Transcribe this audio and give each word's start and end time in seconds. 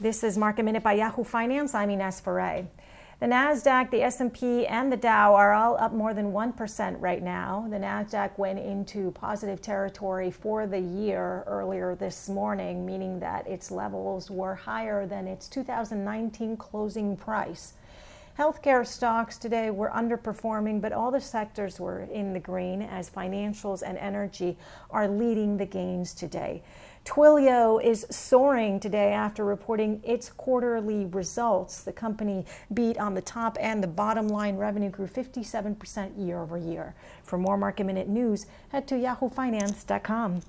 This 0.00 0.22
is 0.22 0.38
Market 0.38 0.62
Minute 0.62 0.84
by 0.84 0.92
Yahoo 0.92 1.24
Finance. 1.24 1.74
I'm 1.74 1.90
Ines 1.90 2.20
Ferre. 2.20 2.68
The 3.18 3.26
Nasdaq, 3.26 3.90
the 3.90 4.04
S&P, 4.04 4.64
and 4.64 4.92
the 4.92 4.96
Dow 4.96 5.34
are 5.34 5.52
all 5.52 5.76
up 5.76 5.92
more 5.92 6.14
than 6.14 6.30
1% 6.30 6.96
right 7.00 7.20
now. 7.20 7.66
The 7.68 7.78
Nasdaq 7.78 8.38
went 8.38 8.60
into 8.60 9.10
positive 9.10 9.60
territory 9.60 10.30
for 10.30 10.68
the 10.68 10.78
year 10.78 11.42
earlier 11.48 11.96
this 11.96 12.28
morning, 12.28 12.86
meaning 12.86 13.18
that 13.18 13.48
its 13.48 13.72
levels 13.72 14.30
were 14.30 14.54
higher 14.54 15.04
than 15.04 15.26
its 15.26 15.48
2019 15.48 16.56
closing 16.56 17.16
price. 17.16 17.72
Healthcare 18.38 18.86
stocks 18.86 19.36
today 19.36 19.72
were 19.72 19.90
underperforming, 19.90 20.80
but 20.80 20.92
all 20.92 21.10
the 21.10 21.20
sectors 21.20 21.80
were 21.80 22.02
in 22.02 22.32
the 22.32 22.38
green 22.38 22.82
as 22.82 23.10
financials 23.10 23.82
and 23.84 23.98
energy 23.98 24.56
are 24.92 25.08
leading 25.08 25.56
the 25.56 25.66
gains 25.66 26.14
today. 26.14 26.62
Twilio 27.08 27.82
is 27.82 28.06
soaring 28.10 28.78
today 28.78 29.14
after 29.14 29.42
reporting 29.42 30.02
its 30.04 30.28
quarterly 30.28 31.06
results. 31.06 31.80
The 31.80 31.90
company 31.90 32.44
beat 32.74 32.98
on 32.98 33.14
the 33.14 33.22
top 33.22 33.56
and 33.58 33.82
the 33.82 33.88
bottom 33.88 34.28
line 34.28 34.58
revenue 34.58 34.90
grew 34.90 35.06
57% 35.06 36.22
year 36.22 36.38
over 36.38 36.58
year. 36.58 36.94
For 37.22 37.38
more 37.38 37.56
market 37.56 37.84
minute 37.84 38.08
news, 38.08 38.44
head 38.72 38.86
to 38.88 38.96
yahoofinance.com. 38.96 40.42